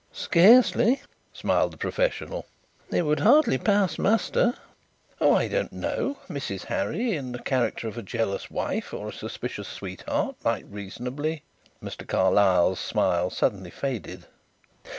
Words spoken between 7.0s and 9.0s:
in the character of a jealous wife